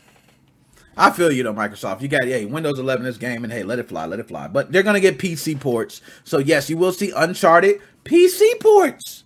I 0.97 1.11
feel 1.11 1.31
you 1.31 1.43
though, 1.43 1.53
Microsoft. 1.53 2.01
You 2.01 2.07
got 2.07 2.23
hey, 2.23 2.45
Windows 2.45 2.79
11 2.79 3.03
this 3.05 3.17
game, 3.17 3.43
and 3.43 3.51
hey, 3.51 3.63
let 3.63 3.79
it 3.79 3.89
fly, 3.89 4.05
let 4.05 4.19
it 4.19 4.27
fly. 4.27 4.47
But 4.47 4.71
they're 4.71 4.83
gonna 4.83 4.99
get 4.99 5.17
PC 5.17 5.59
ports, 5.59 6.01
so 6.23 6.37
yes, 6.37 6.69
you 6.69 6.77
will 6.77 6.93
see 6.93 7.11
Uncharted 7.11 7.81
PC 8.05 8.59
ports. 8.61 9.23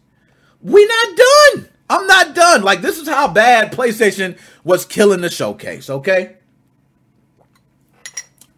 We're 0.61 0.87
not 0.87 1.17
done. 1.17 1.69
I'm 1.89 2.07
not 2.07 2.35
done. 2.35 2.63
Like 2.63 2.81
this 2.81 2.97
is 2.97 3.07
how 3.07 3.27
bad 3.27 3.71
PlayStation 3.71 4.37
was 4.63 4.85
killing 4.85 5.21
the 5.21 5.29
showcase. 5.29 5.89
Okay. 5.89 6.37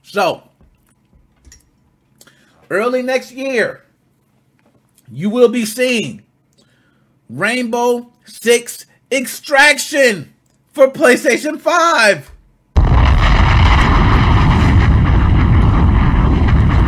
So 0.03 0.43
early 2.69 3.01
next 3.01 3.31
year, 3.31 3.83
you 5.11 5.29
will 5.29 5.49
be 5.49 5.65
seeing 5.65 6.23
Rainbow 7.31 8.11
Six 8.25 8.85
Extraction 9.09 10.33
for 10.73 10.87
PlayStation 10.87 11.59
5. 11.59 12.31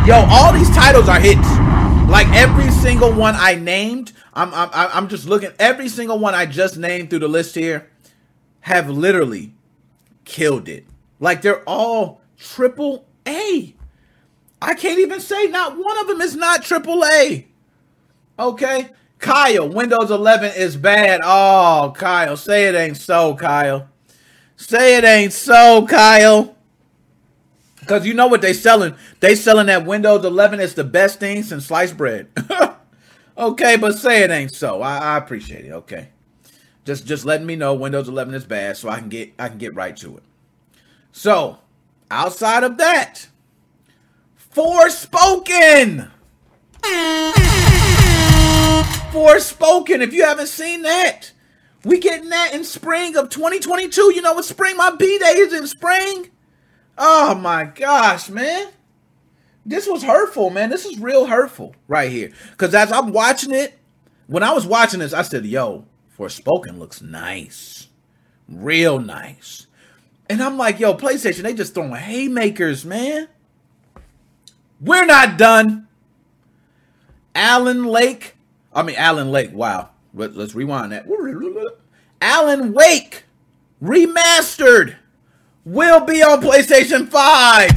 Yo, 0.06 0.14
all 0.28 0.52
these 0.52 0.68
titles 0.74 1.08
are 1.08 1.18
hits. 1.18 1.48
Like 2.10 2.28
every 2.34 2.70
single 2.70 3.10
one 3.10 3.34
I 3.36 3.54
named, 3.54 4.12
I'm 4.34 4.52
I'm 4.52 4.68
I'm 4.72 5.08
just 5.08 5.26
looking. 5.26 5.50
Every 5.58 5.88
single 5.88 6.18
one 6.18 6.34
I 6.34 6.44
just 6.44 6.76
named 6.76 7.08
through 7.08 7.20
the 7.20 7.28
list 7.28 7.54
here 7.54 7.90
have 8.60 8.90
literally 8.90 9.54
killed 10.26 10.68
it. 10.68 10.84
Like 11.20 11.40
they're 11.40 11.62
all 11.66 12.20
triple 12.36 13.06
A. 13.26 13.74
I 14.60 14.74
can't 14.74 14.98
even 14.98 15.20
say 15.20 15.46
not 15.46 15.78
one 15.78 15.98
of 15.98 16.06
them 16.06 16.20
is 16.20 16.36
not 16.36 16.62
triple 16.62 17.02
A. 17.02 17.46
Okay, 18.38 18.90
Kyle, 19.24 19.66
Windows 19.66 20.10
11 20.10 20.52
is 20.54 20.76
bad. 20.76 21.22
Oh, 21.24 21.94
Kyle, 21.96 22.36
say 22.36 22.66
it 22.66 22.74
ain't 22.74 22.98
so, 22.98 23.34
Kyle. 23.34 23.88
Say 24.54 24.98
it 24.98 25.04
ain't 25.04 25.32
so, 25.32 25.86
Kyle. 25.86 26.54
Because 27.80 28.04
you 28.04 28.12
know 28.12 28.26
what 28.26 28.42
they 28.42 28.52
selling. 28.52 28.94
They 29.20 29.34
selling 29.34 29.68
that 29.68 29.86
Windows 29.86 30.26
11 30.26 30.60
is 30.60 30.74
the 30.74 30.84
best 30.84 31.20
thing 31.20 31.42
since 31.42 31.64
sliced 31.64 31.96
bread. 31.96 32.28
okay, 33.38 33.78
but 33.78 33.96
say 33.96 34.24
it 34.24 34.30
ain't 34.30 34.54
so. 34.54 34.82
I, 34.82 34.98
I 34.98 35.16
appreciate 35.16 35.64
it. 35.64 35.72
Okay. 35.72 36.10
Just 36.84 37.06
just 37.06 37.24
letting 37.24 37.46
me 37.46 37.56
know 37.56 37.72
Windows 37.72 38.10
11 38.10 38.34
is 38.34 38.44
bad 38.44 38.76
so 38.76 38.90
I 38.90 38.98
can 38.98 39.08
get 39.08 39.32
I 39.38 39.48
can 39.48 39.56
get 39.56 39.74
right 39.74 39.96
to 39.96 40.18
it. 40.18 40.22
So, 41.12 41.60
outside 42.10 42.62
of 42.62 42.76
that, 42.76 43.28
Forspoken. 44.54 46.10
Forspoken. 49.14 50.00
If 50.00 50.12
you 50.12 50.24
haven't 50.24 50.48
seen 50.48 50.82
that, 50.82 51.30
we 51.84 52.00
getting 52.00 52.30
that 52.30 52.52
in 52.52 52.64
spring 52.64 53.16
of 53.16 53.30
2022. 53.30 54.12
You 54.12 54.20
know 54.20 54.32
what 54.32 54.44
spring? 54.44 54.76
My 54.76 54.90
B 54.90 55.18
day 55.20 55.36
is 55.36 55.52
in 55.52 55.68
spring. 55.68 56.30
Oh 56.98 57.36
my 57.36 57.62
gosh, 57.62 58.28
man. 58.28 58.72
This 59.64 59.86
was 59.86 60.02
hurtful, 60.02 60.50
man. 60.50 60.68
This 60.68 60.84
is 60.84 60.98
real 60.98 61.26
hurtful 61.26 61.76
right 61.86 62.10
here. 62.10 62.32
Because 62.50 62.74
as 62.74 62.90
I'm 62.90 63.12
watching 63.12 63.54
it, 63.54 63.78
when 64.26 64.42
I 64.42 64.52
was 64.52 64.66
watching 64.66 64.98
this, 64.98 65.12
I 65.12 65.22
said, 65.22 65.46
"Yo, 65.46 65.86
Forspoken 66.18 66.80
looks 66.80 67.00
nice, 67.00 67.86
real 68.48 68.98
nice." 68.98 69.68
And 70.28 70.42
I'm 70.42 70.58
like, 70.58 70.80
"Yo, 70.80 70.92
PlayStation, 70.94 71.42
they 71.42 71.54
just 71.54 71.72
throwing 71.72 71.94
haymakers, 71.94 72.84
man." 72.84 73.28
We're 74.80 75.06
not 75.06 75.38
done. 75.38 75.86
Alan 77.36 77.84
Lake, 77.84 78.33
I 78.74 78.82
mean 78.82 78.96
Alan 78.96 79.30
Lake. 79.30 79.52
Wow, 79.52 79.90
let's 80.12 80.54
rewind 80.54 80.92
that. 80.92 81.06
Alan 82.20 82.72
Wake 82.72 83.24
remastered 83.82 84.96
will 85.64 86.04
be 86.04 86.22
on 86.22 86.40
PlayStation 86.40 87.08
5. 87.08 87.70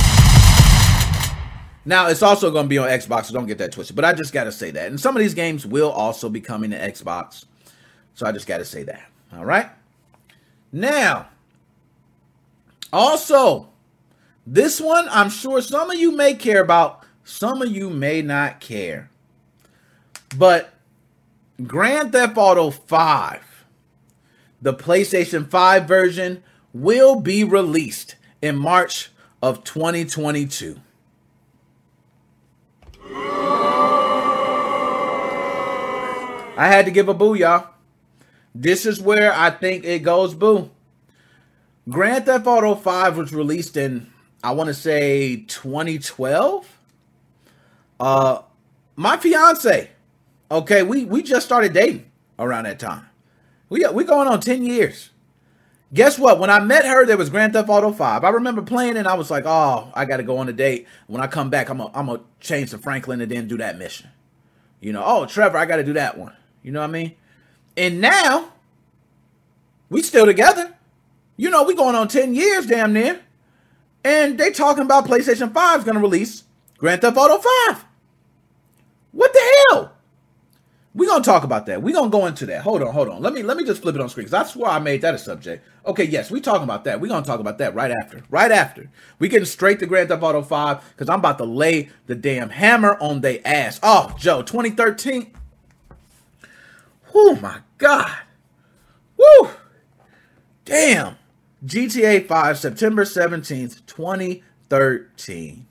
Now, 1.86 2.08
it's 2.08 2.22
also 2.22 2.52
going 2.52 2.66
to 2.66 2.70
be 2.70 2.78
on 2.78 2.90
Xbox, 2.90 3.26
so 3.26 3.34
don't 3.34 3.48
get 3.48 3.60
that 3.60 3.72
twisted. 3.72 3.96
But 3.96 4.04
I 4.04 4.12
just 4.12 4.34
got 4.34 4.44
to 4.44 4.52
say 4.52 4.72
that. 4.72 4.88
And 4.88 5.00
some 5.00 5.16
of 5.16 5.22
these 5.22 5.34
games 5.34 5.66
will 5.66 5.90
also 5.90 6.28
be 6.28 6.42
coming 6.42 6.72
to 6.72 6.78
Xbox. 6.78 7.46
So 8.14 8.26
I 8.26 8.34
just 8.34 8.46
got 8.46 8.58
to 8.58 8.66
say 8.66 8.84
that. 8.84 9.10
All 9.34 9.46
right. 9.46 9.70
Now, 10.74 11.30
also, 12.92 13.70
this 14.46 14.82
one 14.82 15.08
I'm 15.10 15.30
sure 15.30 15.62
some 15.62 15.90
of 15.90 15.98
you 15.98 16.12
may 16.12 16.34
care 16.34 16.62
about, 16.62 17.06
some 17.24 17.62
of 17.62 17.72
you 17.72 17.90
may 17.90 18.22
not 18.22 18.60
care. 18.60 19.10
But 20.38 20.74
Grand 21.66 22.12
Theft 22.12 22.38
Auto 22.38 22.70
5, 22.70 23.66
the 24.62 24.76
PlayStation 24.76 25.50
5 25.50 25.88
version, 25.88 26.44
will 26.72 27.20
be 27.20 27.44
released 27.44 28.16
in 28.44 28.56
March 28.56 29.10
of 29.42 29.64
2022. 29.64 30.80
I 36.60 36.68
had 36.68 36.86
to 36.86 36.92
give 36.92 37.10
a 37.10 37.14
boo, 37.16 37.34
y'all. 37.34 37.70
This 38.54 38.86
is 38.86 39.02
where 39.02 39.34
I 39.34 39.50
think 39.50 39.84
it 39.84 40.04
goes 40.04 40.36
boo. 40.36 40.70
Grand 41.90 42.26
Theft 42.26 42.46
Auto 42.46 42.76
5 42.76 43.18
was 43.18 43.34
released 43.34 43.78
in, 43.78 44.12
I 44.44 44.52
want 44.52 44.68
to 44.68 44.76
say 44.76 45.38
2012. 45.48 46.80
Uh, 48.00 48.42
my 48.96 49.18
fiance, 49.18 49.90
okay, 50.50 50.84
we, 50.84 51.06
we 51.06 51.24
just 51.24 51.46
started 51.46 51.74
dating 51.74 52.10
around 52.40 52.66
that 52.66 52.80
time. 52.80 53.08
We, 53.70 53.86
we 53.88 54.04
going 54.04 54.28
on 54.28 54.40
10 54.40 54.64
years. 54.64 55.12
Guess 55.94 56.20
what? 56.20 56.40
When 56.40 56.50
I 56.50 56.60
met 56.60 56.86
her, 56.86 57.06
there 57.06 57.18
was 57.18 57.30
Grand 57.30 57.54
Theft 57.54 57.70
Auto 57.70 57.92
5. 57.92 58.24
I 58.24 58.30
remember 58.30 58.62
playing 58.62 58.98
and 58.98 59.08
I 59.08 59.14
was 59.14 59.32
like, 59.32 59.46
oh, 59.46 59.90
I 59.94 60.06
got 60.06 60.18
to 60.18 60.24
go 60.24 60.38
on 60.38 60.50
a 60.50 60.54
date. 60.54 60.86
When 61.08 61.22
I 61.22 61.28
come 61.28 61.50
back, 61.50 61.70
I'm 61.70 61.78
going 61.78 61.92
I'm 61.94 62.08
to 62.08 62.22
change 62.42 62.72
to 62.72 62.78
Franklin 62.78 63.22
and 63.22 63.32
then 63.32 63.48
do 63.48 63.58
that 63.58 63.78
mission. 63.78 64.10
You 64.82 64.92
know, 64.92 65.04
oh, 65.06 65.26
Trevor, 65.26 65.58
I 65.58 65.66
got 65.66 65.78
to 65.78 65.84
do 65.84 65.94
that 65.94 66.18
one. 66.18 66.34
You 66.62 66.72
know 66.72 66.82
what 66.82 66.90
I 66.90 66.94
mean? 66.94 67.16
And 67.78 68.02
now, 68.02 68.54
we 69.90 70.02
still 70.02 70.26
together. 70.26 70.76
You 71.38 71.50
know, 71.50 71.64
we 71.64 71.74
going 71.74 71.96
on 71.96 72.08
10 72.08 72.36
years 72.36 72.66
damn 72.66 72.92
near. 72.92 73.22
And 74.04 74.38
they 74.38 74.52
talking 74.52 74.84
about 74.84 75.06
PlayStation 75.06 75.54
5 75.54 75.80
is 75.80 75.86
going 75.86 75.96
to 75.96 76.02
release 76.02 76.44
Grand 76.78 77.02
Theft 77.02 77.18
Auto 77.18 77.38
5. 77.70 77.86
What 79.12 79.34
the 79.34 79.64
hell? 79.70 79.97
We're 80.98 81.08
gonna 81.08 81.24
talk 81.24 81.44
about 81.44 81.68
that. 81.68 81.84
We're 81.84 81.94
gonna 81.94 82.10
go 82.10 82.26
into 82.26 82.48
that. 82.48 82.64
Hold 82.64 82.82
on, 82.82 82.92
hold 82.92 83.08
on. 83.08 83.22
Let 83.22 83.32
me 83.32 83.44
let 83.44 83.56
me 83.56 83.64
just 83.64 83.84
flip 83.84 83.94
it 83.94 84.02
on 84.02 84.10
screen 84.10 84.34
I 84.34 84.44
swear 84.44 84.72
I 84.72 84.80
made 84.80 85.04
that 85.04 85.14
a 85.14 85.20
subject. 85.20 85.64
Okay, 85.86 86.06
yes, 86.06 86.32
we 86.32 86.42
talking 86.42 86.64
about 86.64 86.86
that. 86.86 87.00
We're 87.00 87.10
gonna 87.10 87.24
talk 87.24 87.40
about 87.40 87.60
that 87.60 87.76
right 87.76 87.92
after. 87.92 88.24
Right 88.32 88.52
after. 88.52 88.90
We 89.20 89.30
getting 89.30 89.46
straight 89.46 89.78
to 89.80 89.86
Grand 89.86 90.10
Theft 90.10 90.24
Auto 90.24 90.42
5 90.42 90.94
because 90.96 91.08
I'm 91.08 91.20
about 91.20 91.38
to 91.38 91.44
lay 91.44 91.90
the 92.08 92.16
damn 92.16 92.50
hammer 92.50 92.98
on 93.00 93.22
they 93.22 93.42
ass. 93.44 93.80
Oh, 93.84 94.16
Joe, 94.18 94.42
2013. 94.42 95.32
Oh 97.14 97.38
my 97.40 97.60
God. 97.78 98.18
Woo! 99.18 99.52
Damn. 100.66 101.18
GTA 101.64 102.28
5, 102.28 102.58
September 102.58 103.04
17th, 103.04 103.86
2013. 103.86 105.68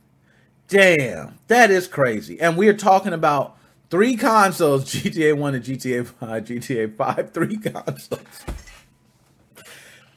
Damn, 0.69 1.39
that 1.49 1.73
is 1.73 1.89
crazy. 1.89 2.41
And 2.41 2.57
we're 2.57 2.75
talking 2.75 3.13
about 3.13 3.56
Three 3.89 4.17
consoles, 4.17 4.85
GTA 4.93 5.37
1 5.37 5.55
and 5.55 5.65
GTA 5.65 6.07
5, 6.07 6.45
GTA 6.45 6.97
5, 6.97 7.31
three 7.33 7.57
consoles. 7.57 8.45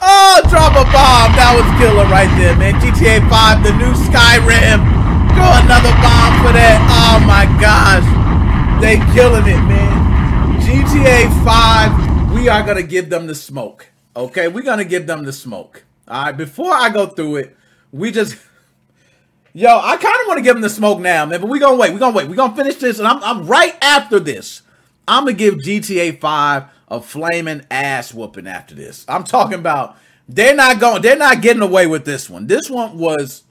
Oh, 0.02 0.42
drop 0.50 0.72
a 0.74 0.86
bomb. 0.90 1.36
That 1.36 1.54
was 1.54 1.68
killer 1.78 2.08
right 2.10 2.32
there, 2.40 2.56
man. 2.56 2.74
GTA 2.82 3.30
5, 3.30 3.64
the 3.64 3.74
new 3.78 3.94
Skyrim. 4.10 4.80
Throw 5.36 5.52
another 5.62 5.94
bomb 6.02 6.34
for 6.42 6.54
that. 6.56 6.80
Oh 6.90 7.20
my 7.28 7.46
gosh. 7.62 8.08
They 8.82 8.98
killing 9.14 9.46
it, 9.46 9.62
man. 9.68 10.00
GTA 10.62 11.28
5, 11.44 12.34
we 12.34 12.50
are 12.50 12.64
gonna 12.64 12.82
give 12.82 13.10
them 13.10 13.28
the 13.28 13.36
smoke. 13.36 13.92
Okay, 14.16 14.48
we're 14.48 14.64
gonna 14.64 14.86
give 14.86 15.06
them 15.06 15.26
the 15.26 15.34
smoke. 15.34 15.84
All 16.08 16.26
right, 16.26 16.32
before 16.32 16.72
I 16.72 16.90
go 16.90 17.06
through 17.06 17.36
it, 17.36 17.58
we 17.92 18.12
just 18.12 18.36
Yo, 19.60 19.78
I 19.78 19.98
kind 19.98 20.16
of 20.22 20.28
want 20.28 20.38
to 20.38 20.42
give 20.42 20.56
him 20.56 20.62
the 20.62 20.70
smoke 20.70 21.02
now, 21.02 21.26
man, 21.26 21.42
but 21.42 21.50
we 21.50 21.60
gonna 21.60 21.76
wait. 21.76 21.92
We 21.92 22.00
gonna 22.00 22.16
wait. 22.16 22.30
We 22.30 22.36
gonna 22.38 22.56
finish 22.56 22.78
this, 22.78 22.98
and 22.98 23.06
I'm, 23.06 23.22
I'm 23.22 23.46
right 23.46 23.76
after 23.82 24.18
this. 24.18 24.62
I'm 25.06 25.26
gonna 25.26 25.36
give 25.36 25.56
GTA 25.56 26.22
5 26.22 26.64
a 26.88 27.02
flaming 27.02 27.64
ass 27.70 28.14
whooping 28.14 28.48
after 28.48 28.74
this. 28.74 29.04
I'm 29.10 29.26
talking 29.26 29.60
about 29.60 29.98
they're 30.30 30.56
not 30.56 30.80
going. 30.80 31.02
They're 31.02 31.18
not 31.18 31.42
getting 31.42 31.62
away 31.62 31.88
with 31.88 32.06
this 32.06 32.30
one. 32.30 32.48
This 32.48 32.70
one 32.70 32.98
was. 32.98 33.44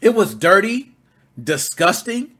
It 0.00 0.14
was 0.14 0.32
dirty, 0.32 0.92
disgusting, 1.42 2.30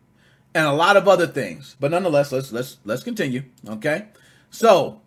and 0.55 0.65
a 0.65 0.73
lot 0.73 0.97
of 0.97 1.09
other 1.09 1.27
things. 1.27 1.75
But 1.81 1.91
nonetheless, 1.91 2.31
let's 2.31 2.53
let's 2.53 2.77
let's 2.85 3.03
continue. 3.03 3.43
Okay, 3.69 4.07
so 4.49 5.01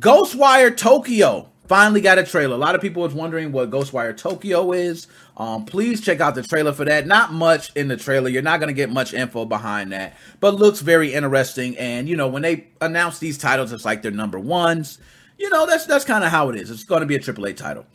Ghostwire 0.00 0.76
Tokyo 0.76 1.48
finally 1.68 2.00
got 2.00 2.18
a 2.18 2.24
trailer. 2.24 2.54
A 2.54 2.58
lot 2.58 2.74
of 2.74 2.80
people 2.80 3.02
was 3.02 3.14
wondering 3.14 3.52
what 3.52 3.70
Ghostwire 3.70 4.16
Tokyo 4.16 4.72
is. 4.72 5.06
Um, 5.36 5.64
please 5.64 6.00
check 6.00 6.20
out 6.20 6.34
the 6.34 6.42
trailer 6.42 6.72
for 6.72 6.84
that. 6.84 7.06
Not 7.06 7.32
much 7.32 7.74
in 7.76 7.88
the 7.88 7.96
trailer. 7.96 8.28
You're 8.28 8.42
not 8.42 8.60
going 8.60 8.68
to 8.68 8.74
get 8.74 8.90
much 8.90 9.12
info 9.12 9.44
behind 9.44 9.92
that, 9.92 10.16
but 10.40 10.54
looks 10.54 10.80
very 10.80 11.12
interesting. 11.12 11.76
And 11.78 12.08
you 12.08 12.16
know, 12.16 12.28
when 12.28 12.42
they 12.42 12.68
announce 12.80 13.18
these 13.18 13.38
titles, 13.38 13.72
it's 13.72 13.84
like 13.84 14.02
they're 14.02 14.10
number 14.10 14.38
ones. 14.38 14.98
You 15.38 15.50
know, 15.50 15.66
that's 15.66 15.86
that's 15.86 16.04
kind 16.04 16.24
of 16.24 16.30
how 16.30 16.48
it 16.48 16.56
is. 16.56 16.70
It's 16.70 16.84
going 16.84 17.00
to 17.00 17.06
be 17.06 17.16
a 17.16 17.20
AAA 17.20 17.56
title. 17.56 17.86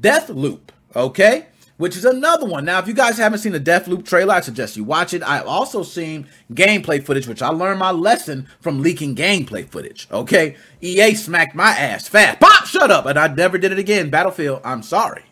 Deathloop. 0.00 0.60
okay, 0.96 1.46
which 1.78 1.96
is 1.96 2.04
another 2.04 2.44
one. 2.44 2.64
Now, 2.64 2.78
if 2.78 2.86
you 2.86 2.92
guys 2.92 3.16
haven't 3.16 3.38
seen 3.38 3.52
the 3.52 3.60
Deathloop 3.60 4.04
trailer, 4.04 4.34
I 4.34 4.40
suggest 4.40 4.76
you 4.76 4.84
watch 4.84 5.14
it. 5.14 5.22
I've 5.22 5.46
also 5.46 5.82
seen 5.82 6.26
gameplay 6.52 7.02
footage, 7.02 7.26
which 7.26 7.40
I 7.40 7.48
learned 7.48 7.78
my 7.78 7.92
lesson 7.92 8.46
from 8.60 8.82
leaking 8.82 9.16
gameplay 9.16 9.66
footage. 9.66 10.06
Okay, 10.12 10.56
EA 10.82 11.14
smacked 11.14 11.54
my 11.54 11.70
ass 11.70 12.06
fast. 12.06 12.40
Pop, 12.40 12.66
shut 12.66 12.90
up, 12.90 13.06
and 13.06 13.18
I 13.18 13.28
never 13.28 13.56
did 13.56 13.72
it 13.72 13.78
again. 13.78 14.10
Battlefield, 14.10 14.60
I'm 14.64 14.82
sorry. 14.82 15.22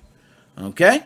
Okay. 0.59 1.03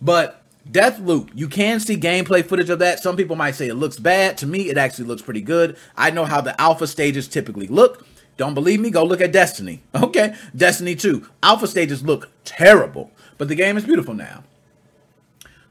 But 0.00 0.42
Deathloop, 0.70 1.30
you 1.34 1.48
can 1.48 1.80
see 1.80 1.96
gameplay 1.96 2.44
footage 2.44 2.70
of 2.70 2.78
that. 2.80 3.00
Some 3.00 3.16
people 3.16 3.36
might 3.36 3.54
say 3.54 3.68
it 3.68 3.74
looks 3.74 3.98
bad. 3.98 4.36
To 4.38 4.46
me, 4.46 4.68
it 4.68 4.76
actually 4.76 5.06
looks 5.06 5.22
pretty 5.22 5.40
good. 5.40 5.76
I 5.96 6.10
know 6.10 6.24
how 6.24 6.40
the 6.40 6.60
alpha 6.60 6.86
stages 6.86 7.28
typically 7.28 7.66
look. 7.66 8.06
Don't 8.36 8.54
believe 8.54 8.80
me? 8.80 8.90
Go 8.90 9.04
look 9.04 9.20
at 9.20 9.32
Destiny. 9.32 9.82
Okay, 9.94 10.34
Destiny 10.54 10.94
2. 10.94 11.26
Alpha 11.42 11.66
stages 11.66 12.02
look 12.04 12.30
terrible, 12.44 13.10
but 13.38 13.48
the 13.48 13.54
game 13.54 13.76
is 13.78 13.84
beautiful 13.84 14.12
now. 14.12 14.44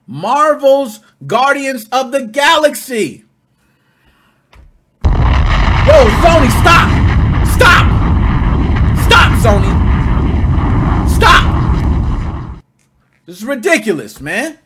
Marvel's 0.07 0.99
Guardians 1.25 1.87
of 1.91 2.11
the 2.11 2.25
Galaxy. 2.27 3.25
Yo, 5.03 5.11
Sony, 6.21 6.49
stop! 6.61 6.89
Stop! 7.47 7.85
Stop, 9.05 9.31
Sony! 9.41 9.71
Stop! 11.09 12.61
This 13.25 13.37
is 13.37 13.45
ridiculous, 13.45 14.21
man. 14.21 14.59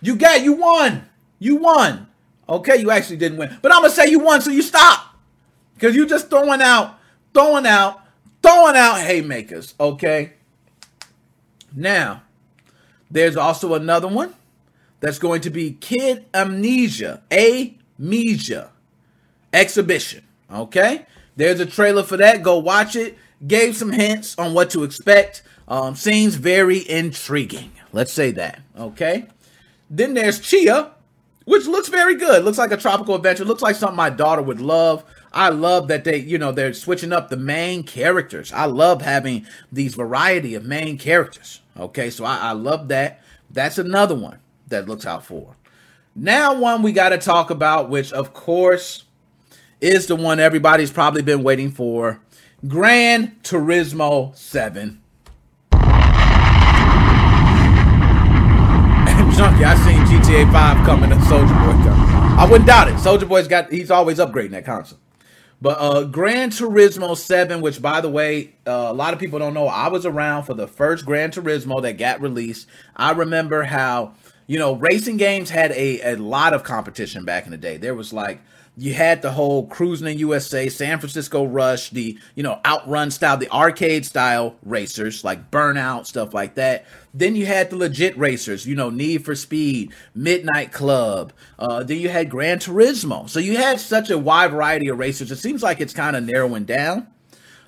You 0.00 0.16
got, 0.16 0.42
you 0.42 0.52
won. 0.54 1.08
You 1.38 1.56
won. 1.56 2.06
Okay, 2.48 2.76
you 2.76 2.90
actually 2.90 3.16
didn't 3.16 3.38
win. 3.38 3.58
But 3.62 3.72
I'm 3.72 3.80
going 3.80 3.90
to 3.90 3.96
say 3.96 4.10
you 4.10 4.20
won, 4.20 4.40
so 4.40 4.50
you 4.50 4.62
stop. 4.62 5.16
Because 5.74 5.96
you 5.96 6.06
just 6.06 6.30
throwing 6.30 6.60
out, 6.60 6.98
throwing 7.32 7.66
out, 7.66 8.00
throwing 8.42 8.76
out 8.76 9.00
haymakers. 9.00 9.74
Okay. 9.80 10.34
Now, 11.74 12.22
there's 13.10 13.36
also 13.36 13.74
another 13.74 14.06
one 14.06 14.34
that's 15.04 15.18
going 15.18 15.42
to 15.42 15.50
be 15.50 15.72
Kid 15.72 16.24
A 16.32 16.46
Mnesia, 16.46 17.20
Amnesia 17.30 18.70
exhibition. 19.52 20.24
Okay. 20.50 21.04
There's 21.36 21.60
a 21.60 21.66
trailer 21.66 22.02
for 22.02 22.16
that. 22.16 22.42
Go 22.42 22.58
watch 22.58 22.96
it. 22.96 23.18
Gave 23.46 23.76
some 23.76 23.92
hints 23.92 24.34
on 24.38 24.54
what 24.54 24.70
to 24.70 24.82
expect. 24.82 25.42
Um, 25.68 25.94
seems 25.94 26.36
very 26.36 26.88
intriguing. 26.88 27.72
Let's 27.92 28.14
say 28.14 28.30
that. 28.30 28.62
Okay. 28.78 29.26
Then 29.90 30.14
there's 30.14 30.40
Tchia, 30.40 30.92
which 31.44 31.66
looks 31.66 31.88
very 31.88 32.14
good. 32.14 32.42
Looks 32.42 32.56
like 32.56 32.72
a 32.72 32.76
tropical 32.78 33.14
adventure. 33.14 33.44
Looks 33.44 33.60
like 33.60 33.76
something 33.76 33.96
my 33.96 34.08
daughter 34.08 34.40
would 34.40 34.62
love. 34.62 35.04
I 35.34 35.50
love 35.50 35.88
that 35.88 36.04
they, 36.04 36.16
you 36.16 36.38
know, 36.38 36.50
they're 36.50 36.72
switching 36.72 37.12
up 37.12 37.28
the 37.28 37.36
main 37.36 37.82
characters. 37.82 38.54
I 38.54 38.64
love 38.64 39.02
having 39.02 39.46
these 39.70 39.96
variety 39.96 40.54
of 40.54 40.64
main 40.64 40.96
characters. 40.96 41.60
Okay, 41.78 42.08
so 42.08 42.24
I, 42.24 42.38
I 42.38 42.52
love 42.52 42.88
that. 42.88 43.22
That's 43.50 43.76
another 43.76 44.14
one 44.14 44.38
that 44.74 44.88
looks 44.88 45.06
out 45.06 45.24
for. 45.24 45.54
Now, 46.16 46.54
one 46.54 46.82
we 46.82 46.92
got 46.92 47.10
to 47.10 47.18
talk 47.18 47.50
about, 47.50 47.88
which 47.88 48.12
of 48.12 48.34
course 48.34 49.04
is 49.80 50.06
the 50.06 50.16
one 50.16 50.40
everybody's 50.40 50.90
probably 50.90 51.22
been 51.22 51.42
waiting 51.42 51.70
for 51.70 52.20
Gran 52.66 53.36
Turismo 53.42 54.36
7. 54.36 55.00
Junkie, 59.34 59.64
I 59.64 59.74
seen 59.84 59.98
GTA 60.06 60.52
5 60.52 60.86
coming 60.86 61.10
and 61.10 61.20
Soulja 61.22 61.48
Boy 61.48 61.72
coming. 61.82 62.14
I 62.38 62.46
wouldn't 62.48 62.66
doubt 62.66 62.88
it. 62.88 62.94
Soulja 62.94 63.28
Boy's 63.28 63.48
got 63.48 63.72
he's 63.72 63.90
always 63.90 64.18
upgrading 64.18 64.50
that 64.52 64.64
console. 64.64 64.98
But 65.60 65.78
uh 65.80 66.04
Gran 66.04 66.50
Turismo 66.50 67.16
7, 67.16 67.60
which 67.60 67.82
by 67.82 68.00
the 68.00 68.08
way, 68.08 68.54
uh, 68.66 68.86
a 68.88 68.92
lot 68.92 69.12
of 69.12 69.20
people 69.20 69.38
don't 69.38 69.54
know, 69.54 69.66
I 69.66 69.88
was 69.88 70.06
around 70.06 70.44
for 70.44 70.54
the 70.54 70.66
first 70.68 71.04
Gran 71.04 71.30
Turismo 71.30 71.82
that 71.82 71.98
got 71.98 72.20
released. 72.20 72.68
I 72.96 73.12
remember 73.12 73.64
how, 73.64 74.14
you 74.46 74.58
know, 74.58 74.74
racing 74.74 75.16
games 75.16 75.50
had 75.50 75.72
a, 75.72 76.00
a 76.12 76.16
lot 76.16 76.52
of 76.52 76.64
competition 76.64 77.24
back 77.24 77.44
in 77.44 77.50
the 77.50 77.58
day. 77.58 77.76
There 77.76 77.94
was 77.94 78.12
like 78.12 78.40
you 78.76 78.92
had 78.92 79.22
the 79.22 79.30
whole 79.30 79.66
cruising 79.68 80.08
in 80.08 80.18
USA, 80.18 80.68
San 80.68 80.98
Francisco 80.98 81.44
Rush, 81.44 81.90
the 81.90 82.18
you 82.34 82.42
know 82.42 82.60
outrun 82.64 83.10
style, 83.10 83.36
the 83.36 83.50
arcade 83.50 84.04
style 84.04 84.56
racers 84.64 85.22
like 85.22 85.50
Burnout 85.50 86.06
stuff 86.06 86.34
like 86.34 86.56
that. 86.56 86.84
Then 87.12 87.36
you 87.36 87.46
had 87.46 87.70
the 87.70 87.76
legit 87.76 88.18
racers, 88.18 88.66
you 88.66 88.74
know 88.74 88.90
Need 88.90 89.24
for 89.24 89.34
Speed, 89.34 89.92
Midnight 90.14 90.72
Club. 90.72 91.32
Uh, 91.58 91.84
then 91.84 91.98
you 91.98 92.08
had 92.08 92.28
Gran 92.28 92.58
Turismo. 92.58 93.28
So 93.28 93.38
you 93.38 93.56
had 93.56 93.78
such 93.78 94.10
a 94.10 94.18
wide 94.18 94.50
variety 94.50 94.88
of 94.88 94.98
racers. 94.98 95.30
It 95.30 95.36
seems 95.36 95.62
like 95.62 95.80
it's 95.80 95.94
kind 95.94 96.16
of 96.16 96.24
narrowing 96.24 96.64
down. 96.64 97.06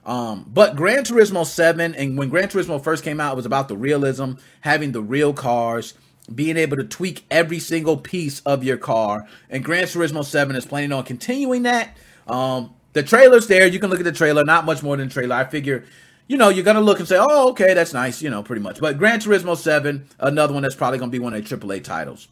Um, 0.05 0.45
but 0.47 0.77
Gran 0.77 1.03
Turismo 1.03 1.45
7, 1.45 1.97
and 1.97 2.17
when 2.17 2.29
Gran 2.29 2.47
Turismo 2.47 2.83
first 2.83 3.03
came 3.03 3.19
out, 3.19 3.33
it 3.33 3.37
was 3.37 3.47
about 3.47 3.67
the 3.67 3.77
realism, 3.77 4.35
having 4.61 4.93
the 4.93 5.03
real 5.03 5.33
cars 5.33 5.95
being 6.35 6.57
able 6.57 6.77
to 6.77 6.85
tweak 6.85 7.25
every 7.31 7.59
single 7.59 7.97
piece 7.97 8.41
of 8.41 8.65
your 8.65 8.77
car. 8.77 9.27
And 9.49 9.65
Gran 9.65 9.85
Turismo 9.85 10.25
7 10.25 10.57
is 10.57 10.67
planning 10.67 10.93
on 10.93 11.05
continuing 11.05 11.63
that. 11.63 11.97
Um, 12.27 12.75
the 12.93 13.03
trailer's 13.03 13.47
there. 13.47 13.67
You 13.67 13.79
can 13.79 13.91
look 13.91 14.01
at 14.01 14.05
the 14.05 14.13
trailer, 14.13 14.45
not 14.45 14.65
much 14.65 14.83
more 14.83 14.97
than 14.97 15.09
trailer. 15.09 15.37
I 15.37 15.45
figure, 15.45 15.85
you 16.27 16.37
know, 16.37 16.49
you're 16.49 16.65
going 16.65 16.77
to 16.77 16.83
look 16.83 16.99
and 16.99 17.07
say, 17.07 17.19
oh, 17.21 17.51
okay, 17.51 17.75
that's 17.75 17.93
nice, 17.93 18.23
you 18.23 18.31
know, 18.31 18.43
pretty 18.43 18.63
much. 18.63 18.81
But 18.81 18.99
Gran 18.99 19.21
Turismo 19.21 19.57
7, 19.57 20.09
another 20.19 20.55
one 20.55 20.63
that's 20.63 20.75
probably 20.75 20.99
going 20.99 21.11
to 21.11 21.13
be 21.13 21.23
one 21.23 21.35
of 21.35 21.49
the 21.49 21.57
AAA 21.57 21.85
titles. 21.85 22.29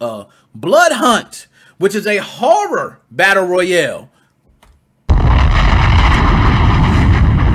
Uh, 0.00 0.24
Bloodhunt, 0.58 1.46
which 1.78 1.94
is 1.94 2.06
a 2.06 2.18
horror 2.18 3.00
battle 3.10 3.46
royale. 3.46 4.10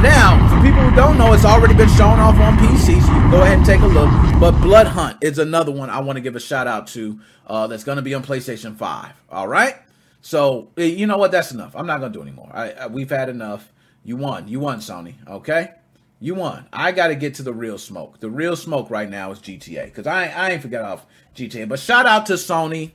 Now, 0.02 0.51
people 0.62 0.82
who 0.82 0.96
don't 0.96 1.18
know, 1.18 1.34
it's 1.34 1.46
already 1.46 1.74
been 1.74 1.90
shown 1.90 2.20
off 2.20 2.38
on 2.38 2.56
PC, 2.58 3.02
so 3.02 3.32
go 3.32 3.42
ahead 3.42 3.58
and 3.58 3.66
take 3.66 3.82
a 3.82 3.88
look. 3.88 4.10
But 4.40 4.52
Bloodhunt 4.62 5.24
is 5.24 5.40
another 5.40 5.72
one 5.72 5.90
I 5.90 6.00
want 6.00 6.18
to 6.18 6.22
give 6.22 6.36
a 6.36 6.40
shout 6.40 6.68
out 6.68 6.86
to 6.88 7.20
uh, 7.48 7.66
that's 7.66 7.84
going 7.84 7.96
to 7.96 8.04
be 8.04 8.14
on 8.14 8.24
PlayStation 8.24 8.78
5. 8.78 9.14
All 9.32 9.48
right? 9.48 9.76
So, 10.22 10.70
you 10.78 11.08
know 11.08 11.18
what? 11.18 11.32
That's 11.32 11.52
enough. 11.52 11.76
I'm 11.76 11.88
not 11.88 12.00
going 12.00 12.14
to 12.14 12.20
do 12.20 12.22
anymore. 12.22 12.52
I, 12.54 12.72
I, 12.72 12.88
we've 12.88 13.10
had 13.10 13.28
enough. 13.28 13.72
You 14.04 14.18
won. 14.18 14.48
You 14.48 14.60
won, 14.60 14.80
Sony. 14.80 15.16
Okay? 15.28 15.72
You 16.20 16.36
won. 16.36 16.68
I 16.72 16.92
got 16.92 17.08
to 17.08 17.16
get 17.16 17.34
to 17.36 17.44
the 17.44 17.54
real 17.54 17.80
smoke. 17.80 18.20
The 18.20 18.30
real 18.30 18.56
smoke 18.56 18.92
right 18.92 19.10
now 19.10 19.32
is 19.32 19.40
GTA 19.40 19.86
because 19.86 20.06
I, 20.06 20.28
I 20.28 20.52
ain't 20.52 20.62
forget 20.62 20.84
off 20.84 21.08
GTA. 21.36 21.68
But 21.70 21.80
shout 21.80 22.06
out 22.06 22.28
to 22.28 22.34
Sony. 22.34 22.92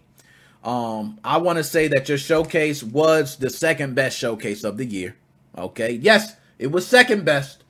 Um, 0.63 1.19
I 1.25 1.39
want 1.39 1.57
to 1.57 1.65
say 1.65 1.89
that 1.89 2.09
your 2.09 2.19
showcase 2.19 2.85
was 2.85 3.37
the 3.37 3.51
second 3.51 3.97
best 3.97 4.17
showcase 4.17 4.63
of 4.63 4.77
the 4.77 4.85
year. 4.85 5.17
Okay? 5.59 5.93
Yes 5.95 6.37
it 6.59 6.73
was 6.73 6.87
second 6.87 7.25
best. 7.25 7.65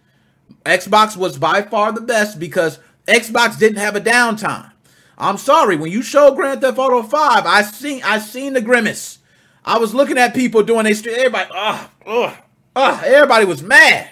Xbox 0.64 1.16
was 1.16 1.38
by 1.38 1.62
far 1.62 1.92
the 1.92 2.00
best 2.00 2.38
because 2.38 2.78
Xbox 3.06 3.58
didn't 3.58 3.78
have 3.78 3.96
a 3.96 4.00
downtime. 4.00 4.72
I'm 5.18 5.38
sorry, 5.38 5.76
when 5.76 5.90
you 5.90 6.02
showed 6.02 6.36
Grand 6.36 6.60
Theft 6.60 6.78
Auto 6.78 7.02
5, 7.02 7.46
I 7.46 7.62
seen 7.62 8.02
I 8.04 8.18
seen 8.18 8.52
the 8.52 8.60
grimace. 8.60 9.18
I 9.64 9.78
was 9.78 9.94
looking 9.94 10.18
at 10.18 10.34
people 10.34 10.62
doing 10.62 10.84
they 10.84 10.94
stream. 10.94 11.16
Everybody, 11.16 11.50
ah, 11.52 11.90
ugh, 12.06 12.34
ugh, 12.76 13.02
everybody 13.04 13.44
was 13.46 13.62
mad. 13.62 14.10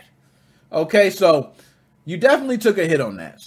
Okay, 0.72 1.10
so 1.10 1.52
you 2.04 2.16
definitely 2.16 2.58
took 2.58 2.78
a 2.78 2.86
hit 2.86 3.00
on 3.00 3.16
that. 3.16 3.40